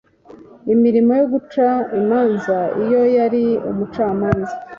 imirimo 0.73 1.11
yo 1.19 1.25
guca 1.33 1.67
imanza 1.99 2.57
iyo 2.83 3.01
yari 3.17 3.43
umucamanza 3.69 4.53